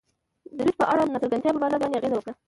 دریځ 0.57 0.75
په 0.79 0.85
اړه 0.91 1.01
ناڅرګندتیا 1.13 1.51
په 1.53 1.61
بازار 1.63 1.79
باندې 1.81 1.97
اغیزه 1.99 2.15
وکړه. 2.17 2.33